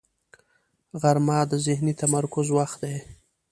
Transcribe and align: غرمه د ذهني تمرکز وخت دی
غرمه 1.01 1.37
د 1.51 1.53
ذهني 1.65 1.93
تمرکز 2.01 2.47
وخت 2.57 2.77
دی 2.83 2.97